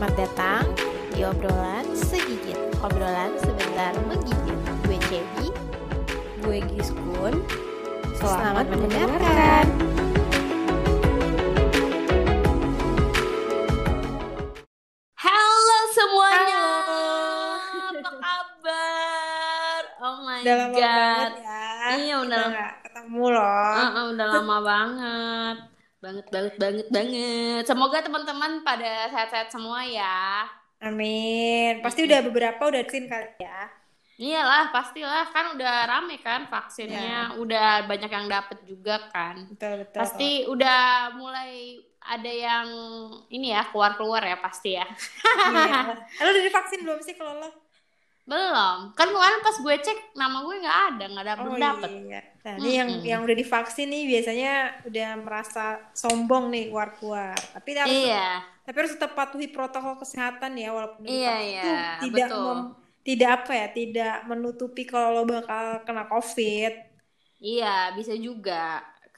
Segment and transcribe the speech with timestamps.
[0.00, 0.64] Selamat datang
[1.12, 2.56] di obrolan segigit.
[2.80, 4.56] Obrolan sebentar menggigit.
[4.88, 5.52] Gue Cebi.
[6.40, 7.44] Gue Giskun.
[8.16, 9.66] Selamat, mendengarkan.
[15.20, 16.64] Halo semuanya.
[17.92, 19.82] Apa kabar?
[20.00, 20.80] Oh my Udah lama god.
[20.80, 21.68] banget ya.
[22.00, 22.44] Iya, udah.
[22.48, 23.52] nggak ketemu loh.
[23.76, 25.69] Ah, ah, udah lama banget.
[26.10, 27.62] Banget banget banget banget.
[27.70, 30.42] Semoga teman-teman pada sehat-sehat semua ya.
[30.82, 31.78] Amin.
[31.86, 33.70] Pasti udah beberapa udah vaksin kali ya.
[34.18, 39.46] Iyalah, pastilah kan udah rame kan vaksinnya, udah banyak yang dapet juga kan.
[39.54, 39.98] Betul betul.
[40.02, 42.66] Pasti udah mulai ada yang
[43.30, 44.84] ini ya keluar-keluar ya pasti ya.
[45.46, 45.94] Iya.
[45.94, 47.69] Lo udah divaksin belum sih kalau lo?
[48.30, 48.76] Belum.
[48.98, 51.90] Kan kemarin pas gue cek nama gue nggak ada, nggak dapet Oh dapet.
[51.94, 52.16] iya.
[52.44, 53.04] Nah, ini yang Mm-mm.
[53.10, 54.48] yang udah divaksin nih biasanya
[54.88, 55.60] udah merasa
[56.02, 57.36] sombong nih keluar-keluar.
[57.54, 62.28] Tapi harus Iya, tapi harus tetap patuhi protokol kesehatan ya walaupun Iya, iya, tuh tidak
[62.28, 62.44] betul.
[62.44, 62.72] mem-
[63.08, 66.72] tidak apa ya, tidak menutupi kalau lo bakal kena COVID.
[67.50, 68.52] iya bisa juga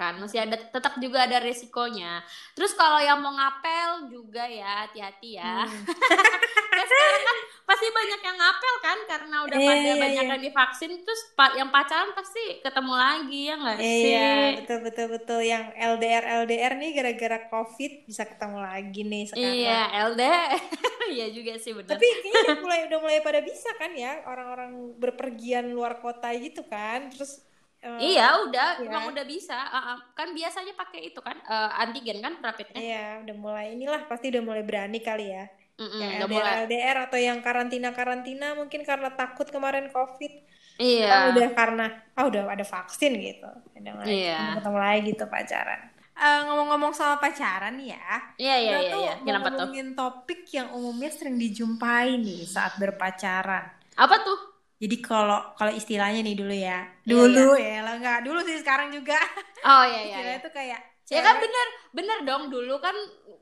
[0.03, 2.27] kan masih ada tetap juga ada resikonya.
[2.59, 5.63] Terus kalau yang mau ngapel juga ya hati-hati ya.
[5.63, 5.87] Hmm.
[6.73, 10.33] Kayak sekarang kan pasti banyak yang ngapel kan karena udah Iya, pada iya, banyak iya.
[10.35, 11.23] yang divaksin terus
[11.55, 14.03] yang pacaran pasti ketemu lagi ya nggak sih?
[14.11, 19.55] Iya, betul betul betul yang LDR LDR nih gara-gara COVID bisa ketemu lagi nih sekarang.
[19.55, 20.23] Iya, LD.
[21.13, 21.93] Iya juga sih bener.
[21.93, 26.65] Tapi kayaknya udah mulai udah mulai pada bisa kan ya orang-orang berpergian luar kota gitu
[26.65, 27.13] kan.
[27.13, 27.43] Terus
[27.83, 28.87] eh, iya, udah, iya.
[28.89, 29.59] emang udah bisa.
[29.59, 29.99] Ah.
[30.15, 32.79] kan biasanya pakai itu kan eh, antigen kan rapidnya.
[32.79, 35.45] Iya, udah mulai inilah pasti udah mulai berani kali ya.
[35.73, 36.63] Mm-mm, yang udah LDR mulai.
[36.69, 40.33] LDR atau yang karantina-karantina mungkin karena takut kemarin COVID.
[40.79, 41.11] Iya.
[41.11, 43.51] Oh, udah karena ah udah ada vaksin gitu.
[43.77, 44.61] Udah mulai Iya.
[44.61, 45.81] ketemu lagi gitu pacaran.
[46.13, 47.99] Eh, ngomong-ngomong soal pacaran ya.
[48.37, 49.15] Iya, iya, Kita iya, tuh iya.
[49.17, 49.57] mau Kenapa tuh?
[49.59, 53.65] ngomongin topik yang umumnya sering dijumpai nih saat berpacaran.
[53.97, 54.39] Apa tuh?
[54.83, 58.91] Jadi kalau kalau istilahnya nih dulu ya, Iya, dulu ya lah nggak dulu sih sekarang
[58.91, 59.15] juga.
[59.63, 60.03] Oh iya, iya.
[60.11, 60.43] Istilahnya iya.
[60.43, 62.97] tuh kayak Ya kan cewek- bener, bener dong dulu kan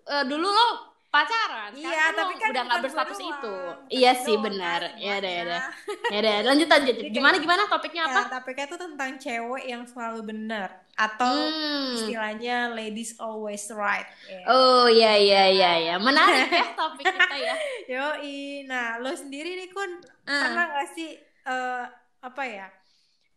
[0.07, 0.67] eh, dulu lo
[1.09, 1.73] pacaran.
[1.73, 3.51] Iya, tapi kan udah nggak bukan berstatus gua itu.
[3.51, 4.81] doang, bukan Iya sih doang benar.
[4.85, 5.61] kan, Ya deh, ya deh.
[6.09, 6.97] Ya deh, lanjut lanjut.
[7.09, 8.21] Gimana gimana topiknya apa?
[8.21, 11.97] Ya, topiknya tuh tentang cewek yang selalu benar atau Hmm.
[11.97, 14.05] istilahnya ladies always right.
[14.25, 14.45] Ya.
[14.47, 15.95] Oh iya iya iya iya.
[15.97, 17.55] Menarik ya topik kita ya.
[17.89, 19.91] Yoi, nah lo sendiri nih kun
[20.23, 20.47] Ah.
[20.47, 21.11] pernah nggak sih
[21.47, 21.85] eh,
[22.21, 22.69] apa ya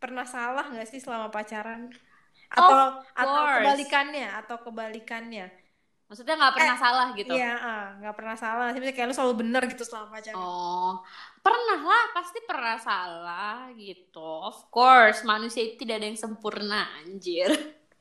[0.01, 1.87] pernah salah nggak sih selama pacaran
[2.51, 5.47] atau atau kebalikannya atau kebalikannya
[6.13, 7.33] Maksudnya nggak pernah salah gitu.
[7.33, 8.67] Iya, ah, nggak pernah salah.
[8.69, 10.37] Sih kayak lo selalu benar gitu selama pacaran.
[10.37, 11.01] Oh,
[11.41, 14.21] pernah lah, pasti pernah salah gitu.
[14.21, 17.49] Of course, manusia itu tidak ada yang sempurna, anjir.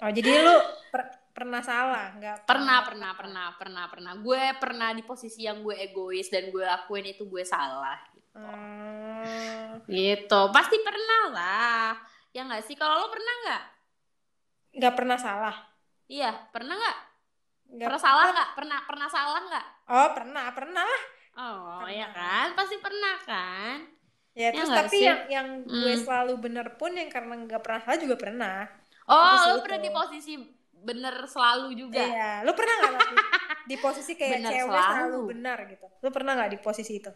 [0.03, 0.61] Oh, jadi lo
[0.93, 4.13] per- pernah salah, nggak Pernah, pernah, pernah, pernah, pernah.
[4.21, 7.97] Gue pernah di posisi yang gue egois dan gue lakuin itu gue salah.
[8.35, 11.87] Hmm, Gitu, pasti pernah lah.
[12.35, 12.75] Ya nggak sih?
[12.81, 13.63] Kalau lo pernah nggak?
[14.77, 15.55] nggak pernah salah.
[16.15, 16.97] Iya, pernah nggak?
[17.75, 18.49] Nggak Pernah salah nggak?
[18.59, 19.67] Pernah, pernah salah nggak?
[19.97, 21.03] Oh, pernah, pernah lah.
[21.37, 21.97] Oh, Pernah.
[21.99, 22.47] ya kan?
[22.59, 23.79] Pasti pernah kan?
[24.43, 25.09] Ya, Ya terus tapi sih?
[25.09, 25.49] yang yang
[25.81, 26.03] gue Hmm.
[26.05, 28.57] selalu benar pun yang karena nggak pernah salah juga pernah.
[29.07, 29.63] Oh, lo itu.
[29.65, 30.33] pernah di posisi
[30.89, 32.03] bener selalu juga?
[32.03, 33.07] Iya, lo pernah nggak
[33.69, 34.89] di posisi kayak Benar cewek selalu.
[34.89, 35.23] selalu.
[35.31, 35.87] benar gitu?
[36.03, 37.11] Lo pernah nggak di posisi itu?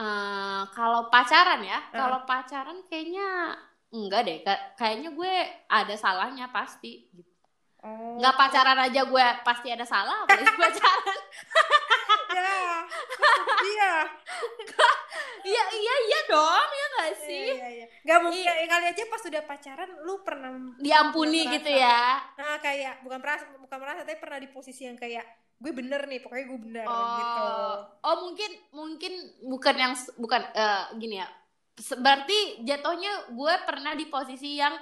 [0.00, 1.92] Eh, kalau pacaran ya, Heeh.
[1.92, 3.52] kalau pacaran kayaknya
[3.92, 4.38] enggak deh.
[4.40, 5.34] Ka- Kayaknya gue
[5.68, 7.04] ada salahnya pasti.
[7.12, 7.28] gitu.
[7.80, 11.20] Oh, Nggak pacaran aja gue pasti ada salah, apalagi pacaran.
[12.30, 12.84] ya,
[13.64, 13.92] iya,
[15.40, 17.48] Iya iya iya dong, ya nggak sih?
[17.56, 17.86] iya, iya.
[18.04, 22.20] Gak mungkin ya, kali aja pas udah pacaran, lu pernah Diampuni gitu ya.
[22.36, 25.24] nah, kayak bukan merasa, bukan merasa, tapi pernah di posisi yang kayak
[25.60, 27.40] gue bener nih, pokoknya gue bener gitu.
[27.44, 29.12] Oh, oh mungkin mungkin
[29.44, 31.28] bukan yang bukan eh, gini ya.
[31.80, 34.74] Berarti jatuhnya gue pernah di posisi yang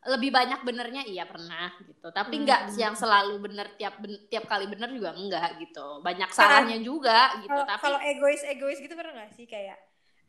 [0.00, 2.08] lebih banyak benernya iya pernah gitu.
[2.08, 2.42] Tapi Hmm.
[2.46, 6.00] enggak yang selalu bener tiap ben- tiap kali bener juga enggak gitu.
[6.00, 7.52] Banyak salahnya juga gitu.
[7.52, 9.76] Kalau Tapi kalau egois egois gitu pernah gak sih kayak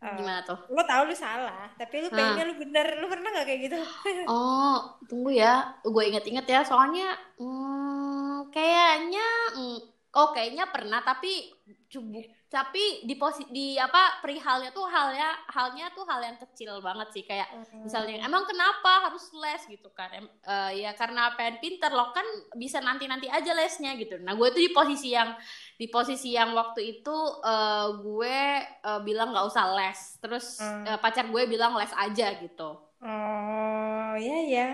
[0.01, 0.59] eh, gimana tuh?
[0.71, 3.77] lo tau lu salah, tapi lu pengennya lu bener, lu pernah gak kayak gitu?
[4.27, 5.77] Oh, tunggu ya.
[5.85, 6.61] Gue inget-inget ya.
[6.67, 9.25] Soalnya hmm, kayaknya
[9.55, 9.77] hmm,
[10.11, 11.55] oh kayaknya pernah tapi
[11.87, 12.19] cubu
[12.51, 17.23] tapi di posi di apa perihalnya tuh halnya halnya tuh hal yang kecil banget sih
[17.23, 17.47] kayak
[17.79, 19.63] misalnya emang kenapa harus les?
[19.71, 22.27] gitu kan em, eh, ya karena pengen pinter loh kan
[22.59, 24.19] bisa nanti nanti aja lesnya gitu.
[24.19, 25.31] Nah gue tuh di posisi yang
[25.79, 28.37] di posisi yang waktu itu eh, gue
[28.83, 30.83] eh, bilang nggak usah les terus Hmm.
[30.91, 32.69] eh, pacar gue bilang les aja gitu.
[32.99, 34.67] Oh, iya ya.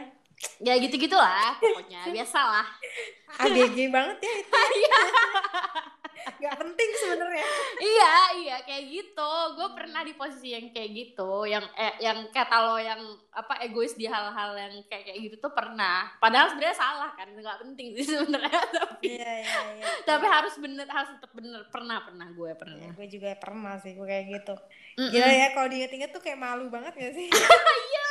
[0.62, 2.62] ya gitu gitulah pokoknya biasalah
[3.28, 4.56] ABG banget ya itu.
[6.40, 7.48] nggak penting sebenarnya.
[7.80, 9.32] Iya iya kayak gitu.
[9.58, 13.02] Gue pernah di posisi yang kayak gitu yang eh, yang kata lo yang
[13.32, 16.10] apa egois di hal-hal yang kayak kayak gitu tuh pernah.
[16.20, 19.86] Padahal sebenarnya salah kan nggak penting sih sebenarnya tapi iya iya iya.
[20.04, 21.62] tapi harus bener harus tetap bener.
[21.72, 22.78] Pernah pernah gue pernah.
[22.78, 24.56] Ya, gue juga pernah sih gue kayak gitu.
[24.98, 25.14] Mm-mm.
[25.14, 27.30] gila ya kalau diinget-inget tuh kayak malu banget gak sih?
[27.30, 28.07] Iya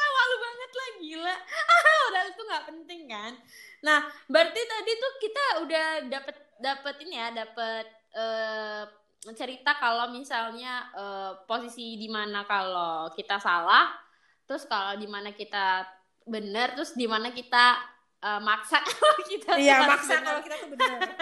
[1.06, 1.34] gila.
[2.06, 3.32] Padahal itu nggak penting kan?
[3.86, 7.86] Nah berarti tadi tuh kita udah dapet dapet ini ya dapet
[8.16, 8.84] eh,
[9.34, 13.94] cerita kalau misalnya eh, posisi di mana kalau kita salah
[14.46, 15.82] terus kalau di mana kita
[16.26, 17.78] benar terus di mana kita
[18.22, 20.24] eh, maksa kalau kita iya maksa benar.
[20.26, 20.98] kalau kita tuh bener.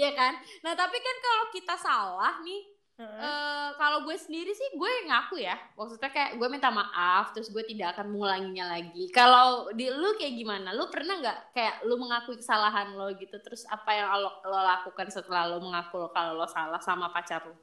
[0.00, 0.32] Ya kan?
[0.64, 5.56] Nah tapi kan kalau kita salah nih Eh, kalau gue sendiri sih gue ngaku ya
[5.72, 10.36] maksudnya kayak gue minta maaf terus gue tidak akan mengulanginya lagi kalau di lu kayak
[10.36, 14.60] gimana lu pernah nggak kayak lu mengakui kesalahan lo gitu terus apa yang lo, lo
[14.60, 17.56] lakukan setelah lo mengaku lo kalau lo salah sama pacar lo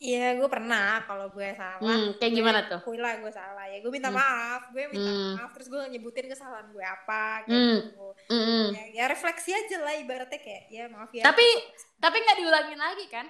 [0.00, 1.76] Iya, gue pernah kalau gue salah.
[1.76, 3.84] hmm, kayak gue gimana tuh Akui lah gue salah ya.
[3.84, 4.16] Gue minta Hmm.
[4.16, 5.36] maaf, gue minta Hmm.
[5.36, 5.52] maaf.
[5.52, 7.84] Terus gue nyebutin kesalahan gue apa Hmm.
[7.84, 8.08] gitu.
[8.32, 8.64] Mm-mm.
[8.72, 11.20] Ya, ya refleksi aja lah ibaratnya kayak ya maaf ya.
[11.20, 11.44] tapi
[12.00, 13.28] tapi nggak diulangin lagi kan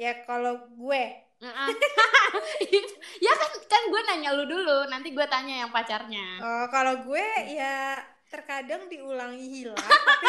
[0.00, 1.04] ya kalau gue
[1.40, 1.68] Heeh.
[3.24, 7.26] ya kan kan gue nanya lu dulu nanti gue tanya yang pacarnya oh, kalau gue
[7.52, 7.96] ya
[8.30, 9.76] terkadang diulangi hilang
[10.08, 10.28] tapi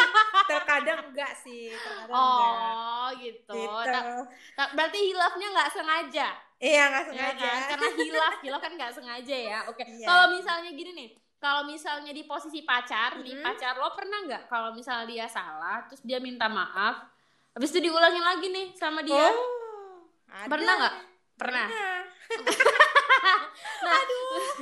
[0.50, 4.26] terkadang enggak sih terkadang enggak oh gitu, gitu Ta-
[4.58, 6.28] ta- berarti hilafnya nggak sengaja
[6.58, 7.60] iya nggak Ya sengaja kan?
[7.74, 9.58] Karena hilaf, hilaf kan nggak sengaja ya.
[9.66, 9.82] Oke.
[9.82, 10.06] Iya.
[10.06, 11.08] Kalau misalnya gini nih,
[11.42, 13.42] kalau misalnya di posisi pacar nih, Mhm.
[13.42, 17.02] pacar lo pernah nggak kalau misalnya dia salah, terus dia minta maaf,
[17.50, 19.10] habis itu diulangin lagi nih sama dia?
[19.10, 19.34] oh
[20.32, 20.48] ada.
[20.48, 20.94] Pernah nggak?
[21.36, 21.66] Pernah.
[21.68, 22.00] Pernah.
[23.82, 24.02] Nah,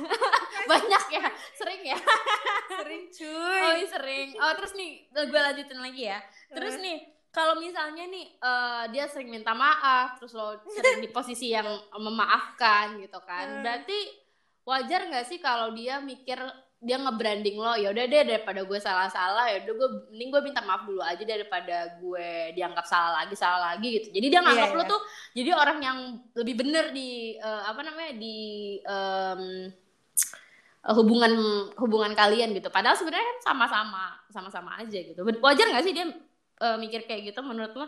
[0.71, 1.97] banyak ya, sering ya.
[2.81, 4.27] sering Oh, cuy iya, sering.
[4.37, 6.19] Oh, terus nih, gue lanjutin lagi ya.
[6.49, 11.53] Terus nih, kalau misalnya nih eh, dia sering minta maaf, terus lo sering di posisi
[11.53, 14.09] yang memaafkan gitu kan, berarti
[14.65, 16.37] wajar nggak sih kalau dia mikir
[16.81, 20.61] dia nge-branding lo, ya udah deh daripada gue salah-salah, ya udah gue mending gue minta
[20.65, 24.07] maaf dulu aja daripada gue dianggap salah lagi salah lagi gitu.
[24.17, 24.89] Jadi dia nganggap Iya, lo iya.
[24.89, 25.01] tuh
[25.37, 25.97] jadi orang yang
[26.33, 28.37] lebih bener di eh, apa namanya di
[28.81, 29.37] eh,
[30.97, 31.33] hubungan
[31.77, 32.73] hubungan kalian gitu.
[32.73, 34.03] Padahal sebenarnya kan sama-sama
[34.33, 35.21] sama-sama aja gitu.
[35.21, 36.05] Wajar nggak sih dia
[36.65, 37.87] eh, mikir kayak gitu menurut lo?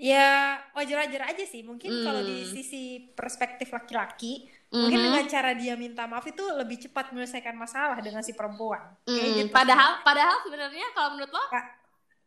[0.00, 2.48] ya wajar-wajar aja sih mungkin kalau di Hmm.
[2.48, 5.06] sisi perspektif laki-laki mungkin Mhm.
[5.08, 8.94] dengan cara dia minta maaf itu lebih cepat menyelesaikan masalah dengan si perempuan.
[9.02, 11.44] Kayak Hmm, gitu Padahal padahal sebenarnya kalau menurut lo?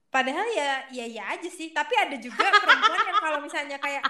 [0.07, 1.71] Padahal ya ya ya aja sih.
[1.71, 4.03] Tapi ada juga perempuan yang kalau misalnya kayak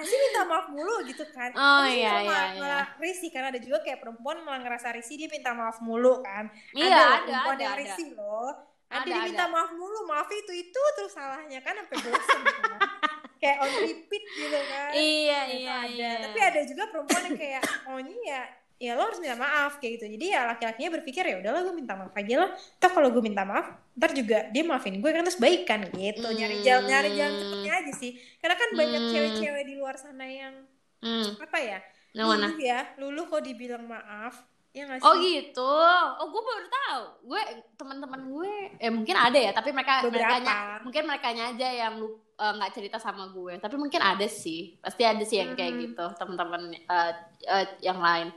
[0.00, 0.96] sih minta maaf mulu?
[1.04, 1.54] gitu kan.
[1.54, 5.14] Oh, Tapi iya, malah- iya, malah risih karena ada juga kayak perempuan malah ngerasa risih
[5.14, 6.50] dia minta maaf mulu kan.
[6.72, 7.82] Iya, loh ada, perempuan ada, yang ada.
[7.86, 8.50] risih loh.
[8.84, 9.52] Ada, Ada, minta ada.
[9.52, 12.10] maaf mulu maaf itu itu terus salahnya kan sampai kan.
[13.44, 15.92] kayak on repeat gitu kan Iya, Itu iya, ada.
[15.92, 16.12] iya.
[16.24, 18.42] tapi ada juga perempuan yang kayak maunya ya
[18.74, 21.94] ya lo harus minta maaf kayak gitu jadi ya laki-lakinya berpikir ya udahlah gue minta
[21.94, 25.38] maaf aja lah toh kalau gue minta maaf ntar juga dia maafin gue kan terus
[25.38, 29.10] baikan gitu nyari jalan nyari jalan cepetnya aja sih karena kan banyak Hmm.
[29.14, 30.54] cewek-cewek di luar sana yang
[30.98, 31.78] Hmm, apa ya
[32.16, 32.50] mana?
[32.50, 34.40] luluh ya luluh kok dibilang maaf
[34.74, 35.70] ya sih Oh gitu.
[36.18, 37.02] Oh gue baru tahu.
[37.30, 37.40] Gue
[37.78, 40.34] teman-teman gue, eh mungkin ada ya, tapi mereka Beberapa.
[40.34, 41.94] mereka mungkin mereka aja yang
[42.34, 43.54] eh, nggak cerita sama gue.
[43.56, 45.82] Tapi mungkin ada sih, pasti ada sih yang kayak Hmm.
[45.86, 47.12] gitu teman-teman eh,
[47.46, 48.34] eh, yang lain.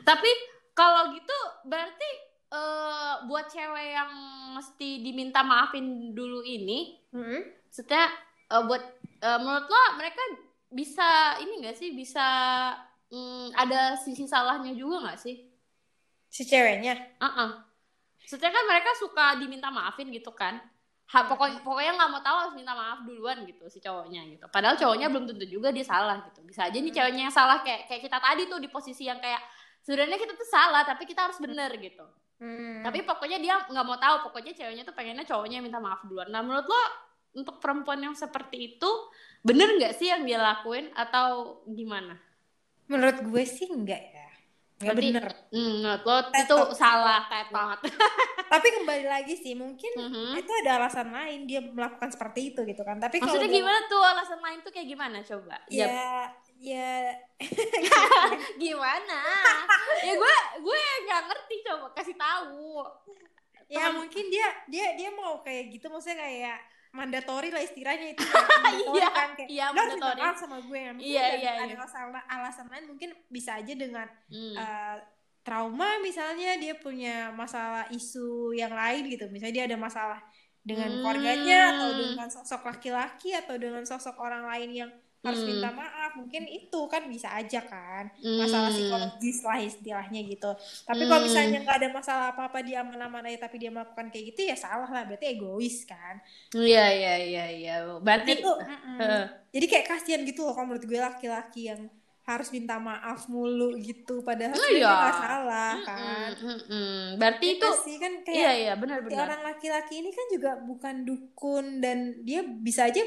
[0.00, 0.30] Tapi
[0.72, 1.34] kalau gitu
[1.66, 2.10] berarti
[2.48, 4.10] eh, buat cewek yang
[4.54, 7.42] mesti diminta maafin dulu ini, Hmm?
[7.66, 8.06] maksudnya
[8.46, 8.82] eh, buat
[9.18, 10.22] eh, menurut lo mereka
[10.70, 12.22] bisa ini gak sih bisa
[13.10, 15.49] mm, ada sisi salahnya juga nggak sih?
[16.30, 17.50] Si ceweknya Heeh.
[18.22, 20.62] Maksudnya kan mereka suka diminta maafin gitu kan.
[21.10, 24.46] Ha, pokoknya pokoknya nggak mau tahu harus minta maaf duluan gitu si cowoknya gitu.
[24.46, 26.38] Padahal cowoknya belum tentu juga dia salah gitu.
[26.46, 29.42] Bisa aja nih ceweknya yang salah kayak kayak kita tadi tuh di posisi yang kayak
[29.82, 32.06] sebenarnya kita tuh salah tapi kita harus bener gitu.
[32.38, 32.86] Hmm.
[32.86, 34.30] Tapi pokoknya dia nggak mau tahu.
[34.30, 36.30] Pokoknya ceweknya tuh pengennya cowoknya minta maaf duluan.
[36.30, 36.82] Nah menurut lo
[37.34, 38.90] untuk perempuan yang seperti itu
[39.42, 42.14] bener nggak sih yang dia lakuin atau gimana?
[42.90, 44.19] menurut gue sih enggak ya
[44.80, 47.78] nggak Berarti- bener Hmm, menurut lo itu salah tetot.
[48.52, 50.36] tapi kembali lagi sih mungkin Mhm.
[50.36, 53.78] itu ada alasan lain dia melakukan seperti itu gitu kan tapi kalau Maksudnya dia- gimana
[53.86, 55.56] tuh alasan lain tuh kayak gimana coba?
[55.68, 56.08] ya Ya,
[56.58, 56.92] ya
[58.58, 59.20] gimana?
[60.00, 62.80] ya gue gue nggak ngerti coba kasih tahu.
[63.66, 66.58] ya Teman- mungkin dia dia dia mau kayak gitu maksudnya kayak
[66.90, 68.22] mandatori lah istilahnya itu
[68.96, 71.64] Iya, kan kayak iya, "Lo harus minta sama gue ya mungkin Iya, ada, iya, ada
[71.66, 71.76] iya.
[71.78, 74.54] alasan, alasan lain mungkin bisa aja dengan Hmm.
[74.58, 74.96] eh,
[75.40, 80.20] trauma misalnya dia punya masalah isu yang lain gitu misalnya dia ada masalah
[80.60, 81.00] dengan Hmm.
[81.00, 84.90] keluarganya atau dengan sosok laki-laki atau dengan sosok orang lain yang
[85.20, 85.48] harus Hmm.
[85.52, 88.08] minta maaf mungkin itu kan bisa aja kan
[88.40, 88.76] masalah Hmm.
[88.76, 90.50] psikologis lah istilahnya gitu
[90.82, 91.28] tapi kalau Hmm.
[91.28, 94.88] misalnya nggak ada masalah apa-apa dia aman-aman aja tapi dia melakukan kayak gitu ya salah
[94.88, 96.16] lah berarti egois kan
[96.50, 97.72] Iya iya iya iya.
[98.00, 98.96] Berarti itu mm-mm.
[98.96, 99.22] Heeh.
[99.52, 101.80] jadi kayak kasihan gitu loh kalau menurut gue laki-laki yang
[102.20, 104.86] harus minta maaf mulu gitu padahal Oh, iya.
[104.88, 106.96] nggak salah kan Mm-mm, mm-mm.
[107.18, 109.26] Berarti itu Iya sih kan kayak iya iya benar benar.
[109.26, 113.02] orang laki-laki ini kan juga bukan dukun dan dia bisa aja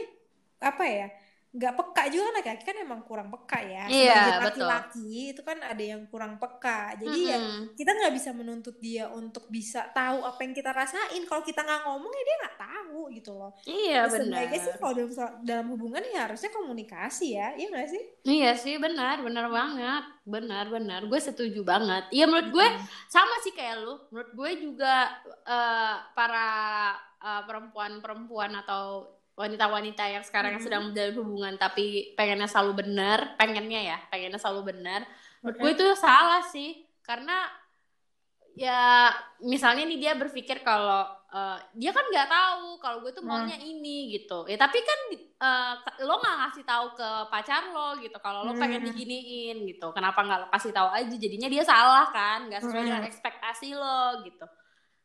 [0.60, 1.08] apa ya
[1.54, 3.86] nggak peka juga kan laki-laki kan emang kurang peka ya.
[3.86, 6.98] Iya, laki-laki itu kan ada yang kurang peka.
[6.98, 7.78] Jadi ya Mm-mm.
[7.78, 11.22] kita nggak bisa menuntut dia untuk bisa tahu apa yang kita rasain.
[11.30, 13.54] Kalau kita nggak ngomong ya dia nggak tahu gitu loh.
[13.64, 14.50] Iya Ya, benar.
[14.50, 15.14] sih kalau dalam,
[15.46, 17.54] dalam hubungan ya harusnya komunikasi ya.
[17.54, 18.04] Iya nggak sih?
[18.26, 20.04] Iya sih benar benar banget.
[20.26, 21.06] Benar benar.
[21.06, 22.10] Gue setuju banget.
[22.10, 22.68] Iya menurut gue
[23.08, 23.94] sama sih kayak lu.
[24.10, 25.06] Menurut gue juga
[25.46, 26.50] eh, para
[27.22, 30.64] eh, perempuan-perempuan atau wanita-wanita yang sekarang Mhm.
[30.64, 35.02] sedang menjalin hubungan tapi pengennya selalu benar, pengennya ya, pengennya selalu benar.
[35.42, 35.62] Menurut Oke.
[35.62, 36.70] gue itu salah sih
[37.02, 37.50] karena
[38.54, 39.10] ya
[39.42, 41.02] misalnya nih dia berpikir kalau
[41.34, 43.34] eh, dia kan nggak tahu kalau gue tuh Hmm.
[43.50, 45.74] maunya ini gitu ya tapi kan eh,
[46.06, 48.94] lo nggak ngasih tahu ke pacar lo gitu kalau lo pengen Hmm.
[48.94, 52.90] diginiin gitu kenapa nggak lo kasih tahu aja jadinya dia salah kan nggak sesuai Hmm.
[52.94, 54.46] dengan ekspektasi lo gitu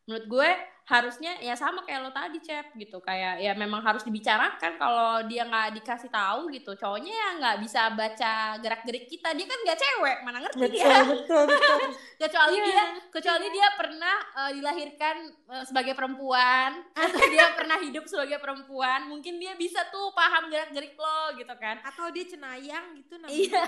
[0.04, 0.49] menurut gue
[0.88, 5.45] harusnya ya sama kayak lo tadi cep gitu kayak ya memang harus dibicarakan kalau dia
[5.45, 9.76] nggak dikasih tahu gitu cowoknya ya nggak bisa baca gerak gerik kita dia kan nggak
[9.76, 11.78] cewek mana ngerti betul dia betul betul
[12.25, 12.64] kecuali Iya.
[12.64, 19.07] dia kecuali dia pernah eh, dilahirkan eh, sebagai perempuan atau dia pernah hidup sebagai perempuan
[19.07, 23.37] mungkin dia bisa tuh paham gerak gerik lo gitu kan atau dia cenayang gitu namanya
[23.37, 23.62] Iya.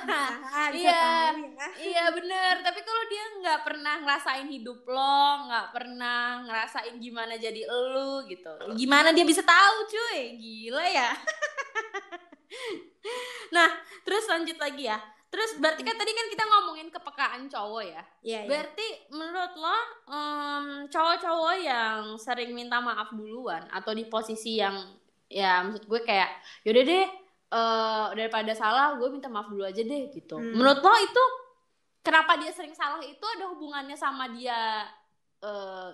[0.72, 0.96] bisa Iya.
[0.96, 1.68] tahu ya.
[1.78, 7.08] iya bener tapi kalau dia nggak pernah ngerasain hidup lo nggak pernah ngerasain gimana
[7.40, 8.52] jadi elu gitu.
[8.76, 10.38] Gimana dia bisa tahu cuy?
[10.38, 11.10] Gila ya.
[13.50, 13.70] Nah
[14.06, 14.98] terus lanjut lagi ya.
[15.30, 18.02] Terus berarti kan tadi kan kita ngomongin kepekaan cowok ya.
[18.26, 18.48] Iya, iya.
[18.50, 19.78] Berarti menurut lo
[20.10, 24.74] em, cowok-cowok yang sering minta maaf duluan atau di posisi yang
[25.30, 26.30] ya maksud gue kayak
[26.66, 27.06] yaudah deh
[27.54, 30.34] eh, daripada salah gue minta maaf dulu aja deh gitu.
[30.34, 30.50] Hmm.
[30.50, 31.24] Menurut lo itu
[32.02, 34.82] kenapa dia sering salah itu ada hubungannya sama dia
[35.46, 35.88] eh,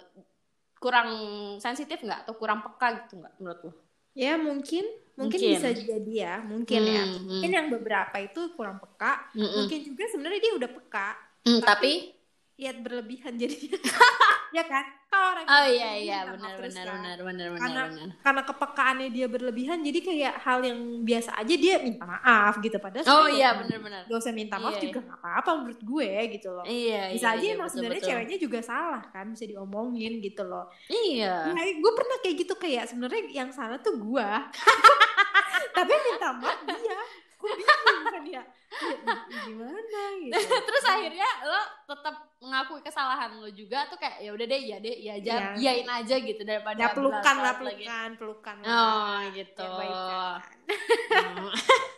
[0.86, 1.10] kurang
[1.58, 3.72] sensitif nggak atau kurang peka gitu nggak menurut lo?
[4.14, 4.86] Ya mungkin,
[5.18, 5.58] mungkin, Mungkin.
[5.58, 7.02] bisa jadi ya, mungkin ya.
[7.04, 7.26] Hmm, hmm.
[7.26, 9.66] Mungkin yang beberapa itu kurang peka, Mm-mm.
[9.66, 11.08] mungkin juga sebenarnya dia udah peka,
[11.44, 12.15] Hmm, tapi- tapi
[12.56, 13.76] lihat berlebihan jadinya.
[14.56, 14.84] ya kan?
[15.06, 16.64] Kalau orang oh iya iya benar kan.
[16.64, 18.08] benar benar benar Karena- benar.
[18.20, 22.76] Karena kepekaannya dia berlebihan, jadi kayak hal yang biasa aja dia minta maaf gitu.
[22.76, 24.02] Padahal Oh iya gak- benar benar.
[24.08, 26.64] gak usah minta maaf Iya, juga nggak apa-apa menurut gue gitu loh.
[26.64, 30.64] Iya Bisa iya, aja iya, emang sebenarnya ceweknya juga salah kan, bisa diomongin gitu loh.
[30.88, 31.52] Iya.
[31.52, 34.48] Nah, gue pernah kayak gitu kayak sebenarnya yang salah tuh gua.
[35.76, 37.00] Tapi minta maaf dia.
[37.46, 38.42] Gue bingung kan ya.
[38.76, 40.36] Ya, Gimana gitu.
[40.36, 44.96] Terus akhirnya lo tetap mengakui kesalahan lo juga tuh kayak ya udah deh ya deh
[44.98, 45.48] ya aja Iya.
[45.56, 47.84] iyain aja gitu daripada Ya pelukan lah, berlarut-larut lagi.
[47.86, 48.56] pelukan, pelukan.
[48.62, 49.64] Oh gitu.
[49.64, 50.42] Ya.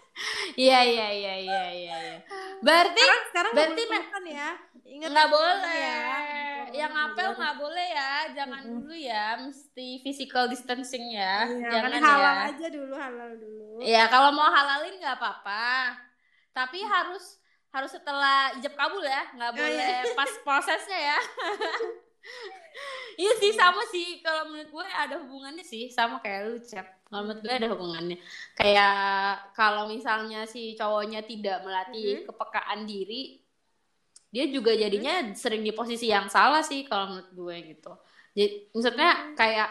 [0.58, 1.96] Iya iya iya iya iya.
[2.02, 2.16] iya.
[2.60, 4.48] Berarti Sekarang, sekarang berarti pelukan ya.
[4.88, 5.76] Ingat nggak boleh.
[5.78, 5.98] ya.
[6.68, 8.74] Yang ngapel nggak boleh ya, jangan Mm-mm.
[8.84, 12.44] dulu ya, mesti physical distancing ya, Iya, jangan kan halal ya.
[12.52, 13.64] aja dulu, halal dulu.
[13.80, 15.96] Ya kalau mau halalin nggak apa-apa,
[16.52, 21.18] tapi harus harus setelah ijab kabul ya, nggak Ah, boleh pas prosesnya ya.
[23.18, 26.86] Iya sih sama sih kalau menurut gue ada hubungannya sih sama kayak lu cep.
[27.10, 28.18] Kalau menurut gue ada hubungannya.
[28.54, 28.94] Kayak
[29.58, 32.26] kalau misalnya si cowoknya tidak melatih Mhm.
[32.30, 33.42] kepekaan diri,
[34.30, 37.92] dia juga jadinya sering di posisi yang salah sih kalau menurut gue gitu.
[38.38, 39.70] Jadi maksudnya kayak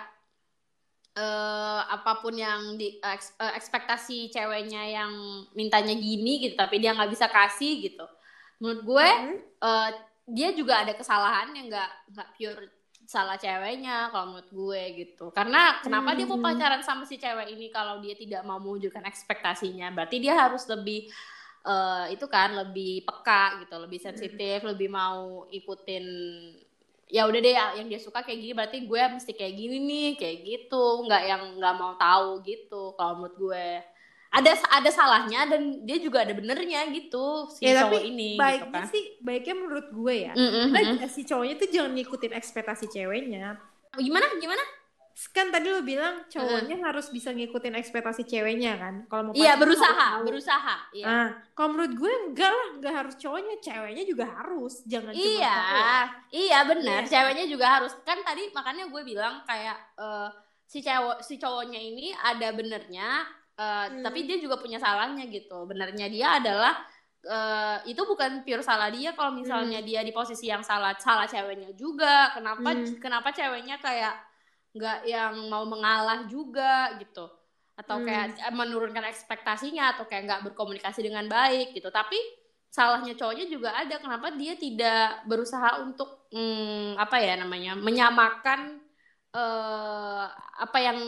[1.17, 5.11] eh apa pun yang di eks- eh, ekspektasi ceweknya yang
[5.57, 8.05] mintanya gini gitu tapi dia nggak bisa kasih gitu
[8.61, 9.37] menurut gue Mhm.
[9.57, 9.89] eh,
[10.27, 12.63] dia juga ada kesalahan yang nggak nggak pure
[13.07, 15.25] salah ceweknya kalau menurut gue gitu.
[15.31, 16.43] Karena kenapa dia mau Hmm.
[16.43, 19.87] pacaran sama si cewek ini kalau dia tidak mau mewujudkan ekspektasinya?
[19.95, 21.07] Berarti dia harus lebih
[21.67, 26.05] eh, itu kan lebih peka gitu lebih sensitif lebih mau ikutin
[27.07, 30.37] ya udah deh yang dia suka kayak gini berarti gue mesti kayak gini nih kayak
[30.43, 30.83] gitu.
[31.07, 33.67] Nggak yang nggak mau tahu gitu kalau menurut gue
[34.27, 38.41] ada ada salahnya dan dia juga ada benernya gitu si Ya, cowok tapi ini gitu
[38.43, 40.33] baiknya kan sih, baiknya menurut gue ya.
[40.35, 40.65] Mm-mm.
[40.75, 43.55] Karena si cowoknya tuh jangan ngikutin ekspektasi ceweknya.
[43.97, 44.61] gimana gimana
[45.33, 48.95] Kan tadi lo bilang cowoknya harus bisa ngikutin ekspektasi ceweknya kan.
[49.09, 53.57] Kalau mau iya berusaha berusaha iya Nah, kalau menurut gue enggak lah, enggak harus cowoknya,
[53.57, 54.85] ceweknya juga harus.
[54.85, 55.57] Jangan cuma iya
[56.29, 57.09] iya benar Iya.
[57.09, 60.29] ceweknya juga harus kan tadi makanya gue bilang kayak eh,
[60.69, 63.25] si cowok si cowoknya ini ada benernya
[63.57, 64.01] uh, Hmm.
[64.05, 66.73] tapi dia juga punya salahnya gitu benernya dia adalah
[67.25, 71.73] uh, itu bukan pure salah dia kalau misalnya dia di posisi yang salah salah ceweknya
[71.73, 72.97] juga kenapa Hmm.
[73.01, 74.15] kenapa ceweknya kayak
[74.77, 77.25] nggak yang mau mengalah juga gitu
[77.77, 78.05] atau Hmm.
[78.05, 82.17] kayak menurunkan ekspektasinya atau kayak nggak berkomunikasi dengan baik gitu tapi
[82.69, 88.81] salahnya cowoknya juga ada kenapa dia tidak berusaha untuk hmm, apa ya namanya menyamakan
[89.33, 90.25] eh,
[90.57, 90.99] apa yang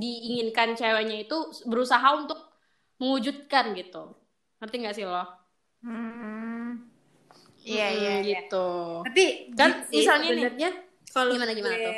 [0.00, 1.34] diinginkan ceweknya itu
[1.70, 2.38] berusaha untuk
[3.00, 3.98] mewujudkan gitu
[4.58, 5.22] ngerti nggak sih lo?
[5.84, 6.68] Hmm.
[7.68, 8.36] Iya Mm, iya iya.
[8.44, 8.56] gitu.
[9.04, 9.22] Tapi
[9.58, 10.68] Kan gitu misalnya nih, sebenarnya
[11.14, 11.94] kalau gimana, gimana tuh?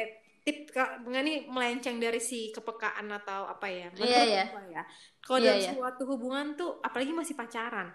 [0.47, 3.87] tip kak nggak nih melenceng dari si kepekaan atau apa ya?
[3.99, 4.43] Iya, Menurut iya.
[4.75, 4.83] ya.
[5.25, 5.71] Kalau Iya, dalam iya.
[5.75, 7.89] suatu hubungan tuh apalagi masih pacaran.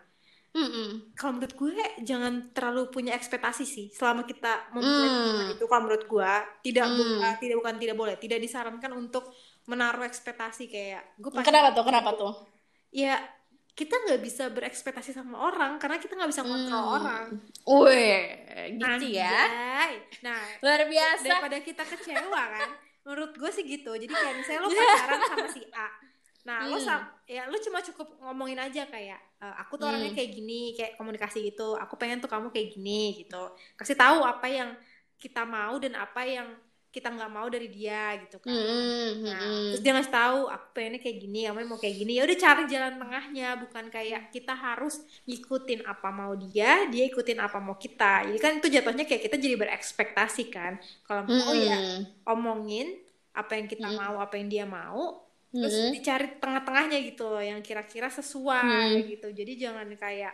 [0.51, 1.15] Mm-mm.
[1.15, 1.72] Kalau menurut gue
[2.10, 5.15] jangan terlalu punya ekspektasi sih selama kita memulai Hmm.
[5.15, 6.31] hubungan itu kalau menurut gue
[6.65, 7.24] tidak bu- Hmm.
[7.24, 9.24] uh, tidak bukan tidak boleh tidak disarankan untuk
[9.65, 11.84] menaruh ekspektasi kayak gue pasti Kenapa tuh?
[11.84, 12.34] Kenapa tuh?
[12.89, 13.15] ya
[13.72, 16.96] kita nggak bisa berekspektasi sama orang karena kita nggak bisa kontrol Hmm.
[16.98, 17.25] orang
[17.63, 18.20] Wih,
[18.75, 19.32] gitu ya.
[19.32, 19.91] Anjay.
[20.20, 21.24] nah Luar biasa.
[21.24, 22.70] daripada kita kecewa kan
[23.06, 25.88] menurut gue sih gitu jadi kayak misalnya lo pacaran sama si A
[26.41, 26.84] nah lo Hmm.
[26.84, 30.18] sam ya lo cuma cukup ngomongin aja kayak e, aku tuh orangnya Hmm.
[30.18, 33.44] kayak gini kayak komunikasi gitu aku pengen tuh kamu kayak gini gitu
[33.77, 34.70] kasih tahu apa yang
[35.15, 36.50] kita mau dan apa yang
[36.95, 39.69] kita nggak mau dari dia gitu kan Mm-mm, Nah, mm-mm.
[39.69, 42.12] terus dia ngasih tahu aku pengennya kayak gini, kamu mau kayak gini.
[42.17, 44.93] Ya udah cari jalan tengahnya, bukan kayak kita harus
[45.29, 48.25] ngikutin apa mau dia, dia ikutin apa mau kita.
[48.27, 50.74] Jadi kan itu jatuhnya kayak kita jadi berekspektasi kan.
[51.05, 52.21] Kalau mau ya Mm-mm.
[52.27, 52.98] omongin
[53.38, 53.98] apa yang kita Mm.
[54.00, 55.21] mau, apa yang dia mau,
[55.60, 55.91] terus Mm-mm.
[55.93, 59.27] dicari tengah-tengahnya gitu loh, yang kira-kira sesuai gitu.
[59.31, 60.33] Jadi jangan kayak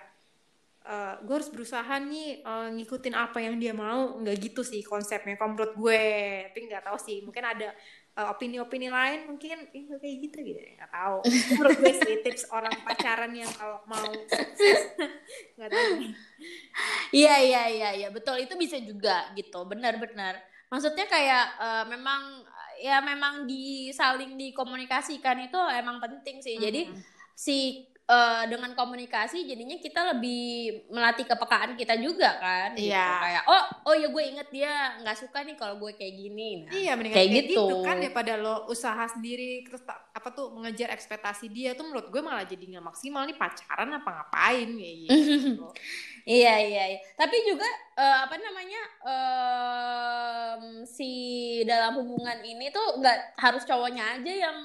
[1.20, 4.15] gue harus berusaha nih eh, ngikutin apa yang dia mau.
[4.17, 6.03] Nggak gitu sih konsepnya menurut gue.
[6.48, 7.76] Tapi nggak tahu sih mungkin ada
[8.17, 11.17] eh, opini-opini lain mungkin nggak kayak gitu gitu nggak tahu.
[11.60, 14.08] Menurut gue sih tips orang pacaran yang kalau mau.
[15.58, 15.91] Nggak tahu.
[17.12, 18.08] Iya iya iya iya.
[18.12, 19.63] Betul itu bisa juga gitu.
[19.67, 22.43] Benar-benar maksudnya kayak eh, memang
[22.78, 26.62] ya memang disaling dikomunikasikan itu emang penting sih.
[26.62, 27.02] Jadi Hmm.
[27.34, 30.43] si eh, dengan komunikasi jadinya kita lebih
[30.88, 32.88] melatih kepekaan kita juga kan gitu.
[32.88, 33.08] Iya.
[33.20, 36.72] kayak oh oh ya gue inget dia nggak suka nih kalau gue kayak gini nah,
[36.72, 37.63] Iya kayak kayak, gitu.
[37.67, 37.76] gitu.
[37.84, 42.22] kan daripada lo usaha sendiri terus tak- apa tuh mengejar ekspektasi dia tuh menurut gue
[42.24, 45.67] malah jadi nggak maksimal nih pacaran apa ngapain kayak gitu.
[46.28, 47.00] Iya iya iya.
[47.15, 47.63] Tapi juga
[47.96, 51.12] eh, apa namanya em, si
[51.63, 54.58] dalam hubungan ini tuh nggak harus cowoknya aja yang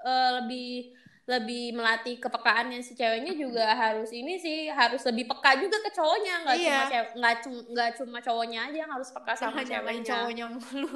[0.00, 0.96] eh, lebih
[1.30, 6.34] lebih melatih kepekaannya si ceweknya juga harus ini sih harus lebih peka juga ke cowoknya
[6.42, 6.90] nggak cuma Iya.
[6.90, 10.06] cew- nggak cuma nggak cuma cowoknya aja yang harus peka sama ceweknya.
[10.10, 10.90] cowoknya mulu.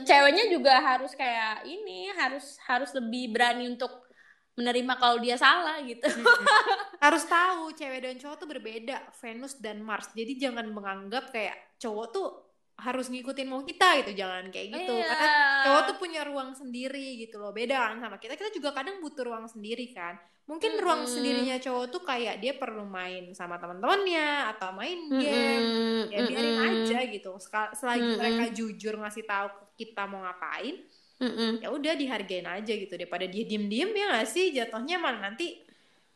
[0.00, 3.90] Ceweknya juga harus kayak ini harus harus lebih berani untuk
[4.54, 6.06] menerima kalau dia salah gitu.
[7.04, 12.06] harus tahu cewek dan cowok tuh berbeda Venus dan Mars jadi jangan menganggap kayak cowok
[12.10, 12.28] tuh
[12.78, 14.94] harus ngikutin mau kita gitu jangan kayak gitu.
[14.94, 15.10] Iya.
[15.10, 15.28] karena
[15.66, 18.38] cowok tuh punya ruang sendiri gitu loh beda kan sama kita.
[18.38, 20.14] Kita juga kadang butuh ruang sendiri kan.
[20.46, 21.12] Mungkin ruang Mm-mm.
[21.12, 25.66] sendirinya cowok tuh kayak dia perlu main sama teman-temannya atau main game.
[25.66, 27.30] Mm-mm, ya biarin mm-mm, aja gitu.
[27.74, 28.18] Selagi Mm-mm.
[28.22, 30.78] mereka jujur ngasih tahu kita mau ngapain
[31.18, 31.58] mm-mm.
[31.58, 32.94] ya udah dihargain aja gitu.
[32.94, 34.54] Daripada dia diem-diem ya nggak sih?
[34.54, 35.66] Jatuhnya malah nanti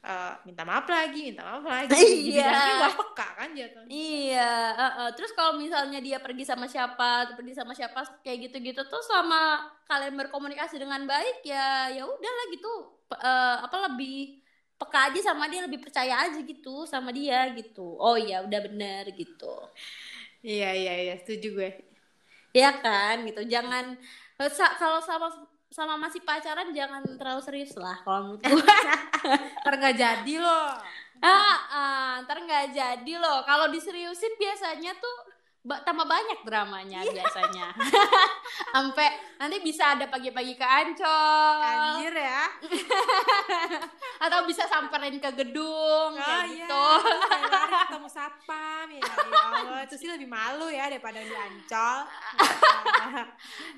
[0.03, 1.95] eh, minta maaf lagi minta maaf lagi
[2.33, 2.43] Iya.
[2.43, 5.09] dibilangnya nggak peka kan jatuhnya Iya, uh, uh.
[5.17, 10.15] terus kalau misalnya dia pergi sama siapa, pergi sama siapa kayak gitu-gitu tuh selama kalian
[10.17, 12.69] berkomunikasi dengan baik ya ya udahlah gitu.
[13.13, 14.41] Uh, apa lebih
[14.81, 17.85] peka aja sama dia, lebih percaya aja gitu sama dia gitu.
[18.01, 19.47] Oh iya, udah bener gitu.
[20.43, 21.71] iya iya iya setuju gue
[22.53, 23.41] Ya kan gitu.
[23.49, 23.97] Jangan
[24.53, 25.29] sa- kalau sama
[25.73, 28.77] sama masih pacaran jangan terlalu serius lah kalau menurut gue.
[29.65, 30.77] ntar nggak jadi loh
[31.23, 33.47] ah, ah, ntar nggak jadi loh.
[33.47, 35.17] Kalau diseriusin biasanya tuh
[35.63, 37.71] tambah banyak dramanya biasanya.
[38.75, 42.47] Sampai nanti bisa ada pagi-pagi ke Ancol anjir ya
[44.25, 46.87] atau bisa samperin ke gedung oh kayak iya gitu.
[47.27, 51.99] kayak lari ketemu satpam ya, ya Allah itu sih lebih malu ya daripada di ancol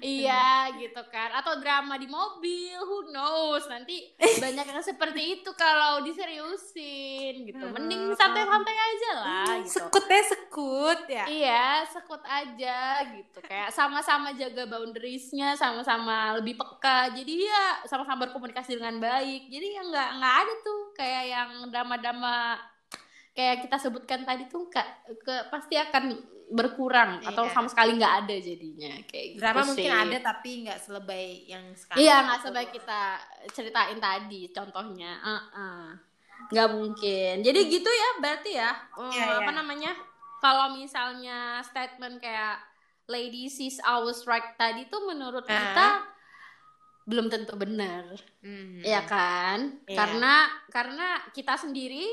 [0.04, 1.32] iya, gitu kan.
[1.34, 3.64] Atau drama di mobil, who knows.
[3.66, 7.64] Nanti banyak yang seperti itu kalau diseriusin gitu.
[7.72, 9.80] Mending santai-santai aja lah gitu.
[9.80, 12.78] sekut ya sekut ya Iya, sekut aja
[13.10, 13.38] gitu.
[13.42, 17.10] Kayak sama-sama jaga boundariesnya, sama-sama lebih peka.
[17.10, 19.50] Jadi ya sama-sama berkomunikasi dengan baik.
[19.50, 22.54] Jadi ya nggak nggak ada tuh kayak yang drama-drama
[23.34, 24.78] kayak kita sebutkan tadi tuh ke,
[25.18, 27.32] ke pasti akan berkurang Iya.
[27.32, 29.68] atau sama sekali nggak ada jadinya kayak gitu drama sih.
[29.72, 33.00] mungkin ada tapi nggak selebay yang sekarang Iya nggak sebaik kita
[33.50, 35.12] ceritain tadi contohnya,
[36.52, 37.34] nggak mungkin.
[37.40, 39.56] Jadi gitu ya berarti ya eh, Iya, apa iya.
[39.56, 39.90] namanya
[40.44, 42.60] kalau misalnya statement kayak
[43.06, 45.52] ladies is always right tadi tuh menurut Ah.
[45.54, 45.88] kita
[47.04, 48.80] belum tentu benar, Hmm.
[48.80, 49.80] ya kan?
[49.84, 49.96] Iya.
[49.96, 50.34] Karena
[50.68, 52.04] karena kita sendiri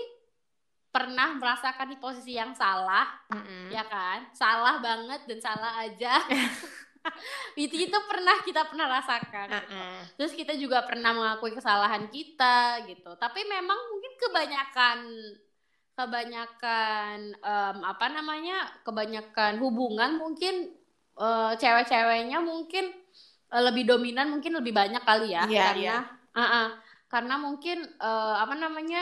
[0.90, 3.72] pernah merasakan di posisi yang salah Mm-mm.
[3.72, 6.20] ya kan salah banget dan salah aja
[7.56, 9.72] itu itu pernah kita pernah rasakan gitu.
[9.72, 10.00] Uh-uh.
[10.20, 14.98] terus kita juga pernah mengakui kesalahan kita gitu tapi memang mungkin kebanyakan
[16.02, 20.74] kebanyakan em, apa namanya kebanyakan hubungan mungkin
[21.18, 22.86] eh, cewek-ceweknya mungkin
[23.54, 25.98] eh, lebih dominan mungkin lebih banyak kali ya Iya, karena iya.
[26.34, 26.68] uh-uh.
[27.12, 29.02] karena mungkin eh, apa namanya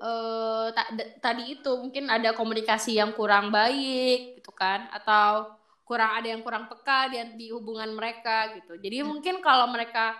[0.00, 6.28] eh, ta- tadi itu mungkin ada komunikasi yang kurang baik gitu kan atau kurang ada
[6.30, 10.14] yang kurang peka di, di hubungan mereka gitu jadi mungkin kalau mereka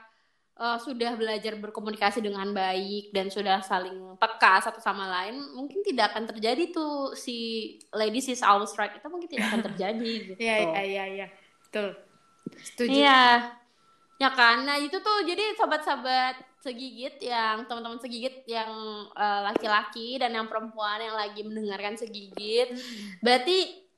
[0.61, 6.13] eh, sudah belajar berkomunikasi dengan baik dan sudah saling peka satu sama lain mungkin tidak
[6.13, 10.57] akan terjadi tuh si ladies is always right itu mungkin tidak akan terjadi gitu Iya
[10.61, 11.27] iya iya iya.
[11.71, 11.95] Betul.
[12.59, 12.91] Setuju.
[12.91, 13.23] Iya.
[14.21, 14.67] Ya kan.
[14.67, 18.69] Nah, itu tuh jadi sobat-sobat segigit yang teman-teman segigit yang
[19.17, 22.75] eh, laki-laki dan yang perempuan yang lagi mendengarkan segigit.
[23.25, 23.89] Berarti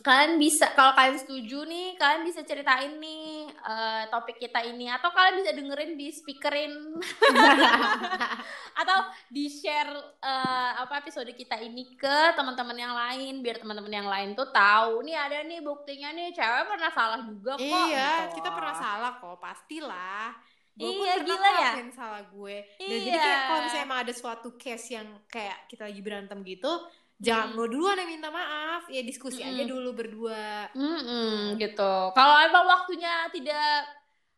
[0.00, 5.12] kalian bisa kalau kalian setuju nih, kalian bisa ceritain nih eh, topik kita ini atau
[5.12, 6.72] kalian bisa dengerin di speakerin
[8.80, 14.08] atau di share eh, apa episode kita ini ke teman-teman yang lain biar teman-teman yang
[14.08, 18.40] lain tuh tahu nih ada nih buktinya nih cewek pernah salah juga kok Iya, gitu.
[18.40, 20.26] kita pernah salah kok, pastilah.
[20.70, 21.72] Gue pun Iya, pernah gila ya.
[21.92, 22.56] salah gue.
[22.78, 23.20] Dan jadi Iya.
[23.20, 26.72] kayak kalau misalnya emang ada suatu case yang kayak kita lagi berantem gitu,
[27.20, 27.56] jangan Hmm.
[27.60, 29.68] lo duluan yang minta maaf, ya diskusi aja Mm-mm.
[29.68, 30.72] dulu berdua.
[30.72, 31.92] Mm-mm, gitu.
[32.16, 33.84] Kalau emang waktunya tidak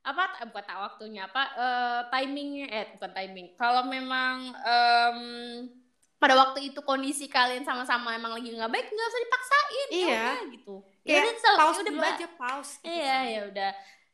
[0.03, 3.47] apa bukan tak waktunya apa eh, timingnya eh bukan timing.
[3.55, 5.19] Kalau memang em,
[6.19, 10.23] pada waktu itu kondisi kalian sama-sama emang lagi nggak baik nggak usah dipaksain ya Iya.
[10.27, 10.75] udah gitu.
[11.03, 12.73] Kayak udah, sel- pause ya udah, aja, pause.
[12.79, 13.25] gitu Iya kan.
[13.27, 13.71] ya udah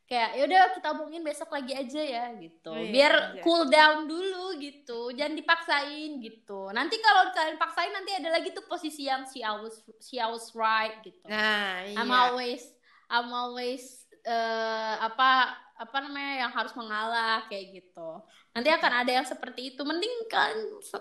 [0.08, 2.72] kayak ya udah kita omongin besok lagi aja ya gitu.
[2.72, 3.42] Oh, iya, Biar iya.
[3.44, 4.27] cool down dulu
[4.58, 5.10] gitu.
[5.14, 6.68] Jangan dipaksain gitu.
[6.70, 10.98] Nanti kalau kalian paksain nanti ada lagi tuh posisi yang si always si always right
[11.02, 11.24] gitu.
[11.26, 11.96] Nah, iya.
[11.96, 12.62] I'm always
[13.08, 18.10] I'm always eh, apa apa namanya yang harus mengalah kayak gitu.
[18.50, 19.86] Nanti akan ada yang seperti itu.
[19.86, 20.50] Mending kan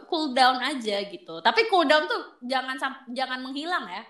[0.05, 1.41] cool down aja gitu.
[1.41, 2.77] Tapi cool down tuh jangan
[3.09, 4.03] jangan menghilang ya.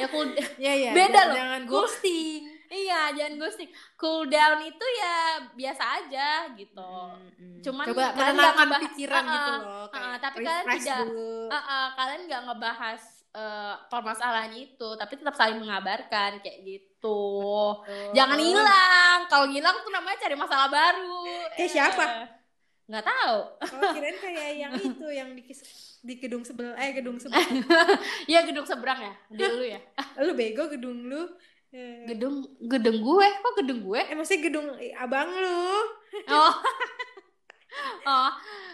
[0.00, 0.32] Ya cool
[0.64, 0.90] Iya, iya.
[0.96, 1.36] Beda jangan- loh.
[1.36, 2.53] Jangan ghosting.
[2.74, 3.70] Iya, jangan ghosting.
[3.94, 5.16] Cool down itu ya
[5.52, 6.90] biasa aja gitu.
[7.14, 7.62] Mm-mm.
[7.62, 9.84] Cuman coba kalian nggak menenangkan ngebahas- pikiran Ah, gitu loh.
[9.88, 11.32] kayak tapi kalian tidak- dulu.
[11.48, 13.02] Ah, ah, kalian nggak ngebahas
[13.34, 17.18] eh, permasalahan itu, tapi tetap saling mengabarkan kayak gitu.
[17.82, 18.14] Betul.
[18.14, 19.18] Jangan hilang.
[19.26, 21.26] Kalau hilang tuh namanya cari masalah baru.
[21.52, 22.04] Kayak siapa?
[22.04, 22.28] Eh,
[22.84, 23.36] Nggak tahu.
[23.74, 25.42] Oh, kirain kayak yang itu yang di,
[26.00, 27.42] di gedung sebelah eh gedung sebelah.
[28.24, 29.80] Ya gedung seberang ya, di lu ya.
[30.20, 31.26] lu bego gedung lu.
[31.74, 33.98] Eh, Gedung gedung gue, kok gedung gue?
[33.98, 35.74] eh maksudnya gedung abang lu.
[36.30, 36.54] Oh.
[38.06, 38.30] oh,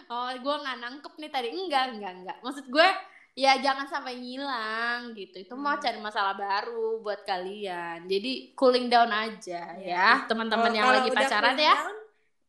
[0.06, 1.48] oh, gue nggak nangkep nih tadi.
[1.48, 2.36] Enggak, enggak, enggak.
[2.40, 2.88] Maksud gue
[3.32, 5.40] ya jangan sampai ngilang gitu.
[5.40, 5.80] Itu mau Hmm.
[5.80, 8.04] cari masalah baru buat kalian.
[8.04, 11.72] Jadi cooling down aja ya, teman-teman yang lagi pacaran ya.
[11.72, 11.96] down,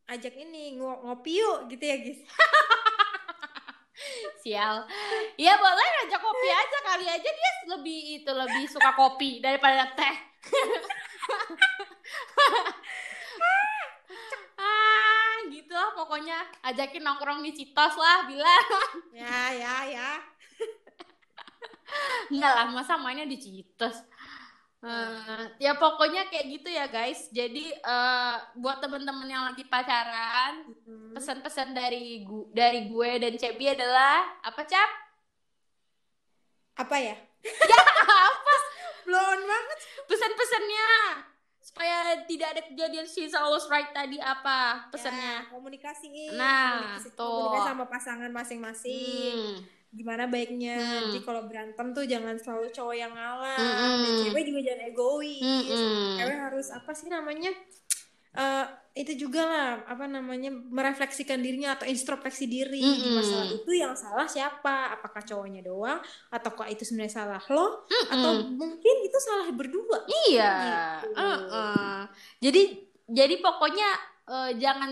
[0.10, 2.20] ajak ini ngo- ngopi yuk gitu ya guys.
[4.42, 4.86] Sial.
[5.38, 10.16] Iya boleh ngajak kopi aja kali aja dia lebih itu lebih suka kopi daripada teh.
[14.58, 18.68] ah, gitu lah pokoknya ajakin nongkrong di Citos lah bilang.
[19.14, 20.12] Ya ya ya.
[22.32, 24.00] Enggak lah, masa mainnya di Citos.
[24.82, 27.30] Eh, ya pokoknya kayak gitu ya guys.
[27.30, 31.14] Jadi eh, buat temen-temen yang lagi pacaran, Hmm.
[31.14, 34.90] pesan-pesan dari gu dari gue dan Cebi adalah apa cap?
[36.82, 37.14] Apa ya?
[37.14, 38.56] apa?
[39.06, 39.78] Blow on banget.
[40.10, 40.90] Pesan-pesannya
[41.62, 45.46] supaya tidak ada kejadian she's always right tadi apa pesannya?
[45.46, 46.34] Ya, komunikasiin.
[46.36, 47.30] Nah, komunikasi, tuh.
[47.30, 49.62] komunikasi sama pasangan masing-masing.
[49.62, 49.81] Hmm.
[49.92, 50.80] Gimana baiknya?
[50.80, 51.12] Hmm.
[51.12, 53.60] Jadi kalau berantem tuh jangan selalu cowok yang ngalah.
[53.60, 53.96] Mm-mm.
[54.08, 55.44] Dan cewek juga jangan egois.
[55.44, 56.16] Mm-mm.
[56.16, 57.52] Cewek harus apa sih namanya?
[58.32, 63.20] Eh, itu juga lah apa namanya merefleksikan dirinya atau introspeksi diri di Mm-mm.
[63.20, 68.56] masalah itu yang salah siapa apakah cowoknya doang ataukah itu sebenarnya salah lo atau Mm-mm.
[68.56, 70.56] mungkin itu salah berdua Iya.
[71.04, 71.16] Gitu.
[71.20, 72.00] Heeh.
[72.40, 72.62] Jadi
[73.12, 73.90] jadi pokoknya
[74.32, 74.92] eh, jangan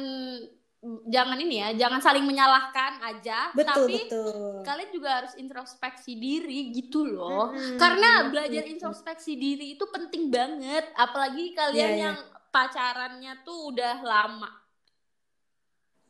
[1.12, 6.72] jangan ini ya, jangan saling menyalahkan aja, betul tapi betul kalian juga harus introspeksi diri
[6.72, 7.52] gitu loh.
[7.52, 7.76] Mm-mm.
[7.76, 12.04] Karena belajar introspeksi diri itu penting banget, apalagi kalian Iya, iya.
[12.08, 12.18] yang
[12.50, 14.50] pacarannya tuh udah lama.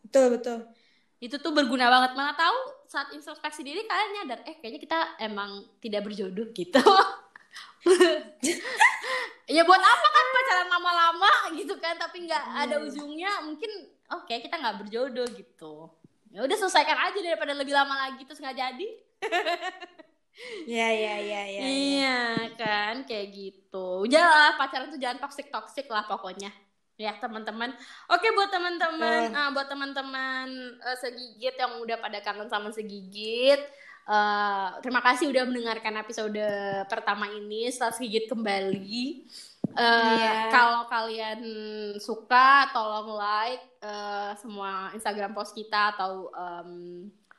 [0.05, 0.59] betul betul
[1.19, 2.15] Itu tuh berguna banget.
[2.15, 6.79] Mana tahu saat introspeksi diri kalian nyadar, eh kayaknya kita emang tidak berjodoh gitu.
[9.49, 12.87] ya buat apa kan pacaran lama-lama gitu kan, tapi nggak ada Hmm.
[12.87, 13.71] ujungnya, mungkin
[14.11, 15.73] oke kita nggak berjodoh gitu.
[16.29, 18.87] Ya udah selesaikan aja daripada lebih lama lagi terus nggak jadi.
[20.69, 21.61] ya ya ya ya, ya.
[21.67, 22.19] Iya
[22.55, 24.05] kan kayak gitu.
[24.07, 26.53] Udah pacaran tuh jangan toxic toxic lah pokoknya.
[26.99, 27.71] Ya teman-teman.
[28.11, 29.35] Oke buat teman-teman, Eh.
[29.35, 30.47] ah, buat teman-teman
[30.79, 33.59] eh, segigit yang udah pada kangen sama segigit.
[34.09, 36.41] eh, terima kasih udah mendengarkan episode
[36.89, 39.29] pertama ini setelah segigit kembali.
[39.71, 40.49] Eh, Iya.
[40.49, 41.39] Kalau kalian
[41.97, 46.71] suka, tolong like eh, semua Instagram post kita atau em,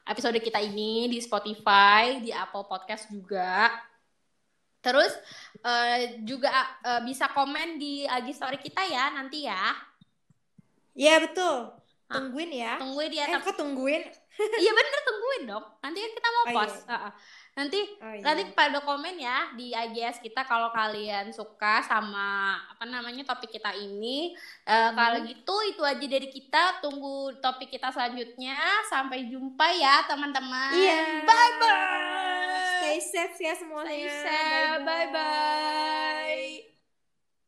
[0.04, 3.70] episode kita ini di Spotify, di Apple Podcast juga.
[4.80, 5.12] Terus
[5.60, 6.48] eh, juga
[6.80, 9.76] eh, bisa komen di IG story kita ya nanti ya.
[10.90, 11.70] ya betul
[12.10, 13.38] tungguin ya Tungguin eh ya.
[13.38, 14.02] kok tungguin
[14.34, 15.64] Iya bener tungguin dong.
[15.78, 16.56] Nanti kan kita mau Oh, iya.
[16.56, 16.78] post.
[16.88, 17.12] Heeh.
[17.50, 18.22] Nanti oh, iya.
[18.22, 23.74] nanti pada komen ya di IGS kita kalau kalian suka sama apa namanya topik kita
[23.74, 24.32] ini.
[24.64, 24.96] Eh, Hmm.
[24.96, 26.80] Kalau gitu itu aja dari kita.
[26.80, 28.56] Tunggu topik kita selanjutnya.
[28.88, 30.72] Sampai jumpa ya teman-teman.
[30.74, 32.68] iya Bye bye.
[32.80, 34.80] stay safe ya semuanya Stay safe.
[34.86, 36.69] Bye bye.